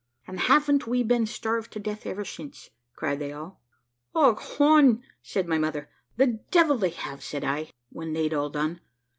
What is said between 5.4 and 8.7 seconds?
my mother. `The devil they have!' said I, when they'd all